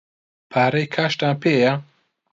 [0.51, 1.71] پارەی کاشتان پێیە؟